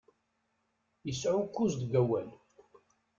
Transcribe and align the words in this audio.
Isɛukkuz 1.11 1.73
deg 1.81 1.93
awal. 2.01 2.29